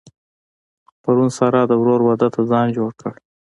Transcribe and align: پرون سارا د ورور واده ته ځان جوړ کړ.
پرون 1.03 1.29
سارا 1.37 1.61
د 1.67 1.71
ورور 1.81 1.99
واده 2.03 2.27
ته 2.33 2.41
ځان 2.49 2.67
جوړ 2.77 2.91
کړ. 3.01 3.13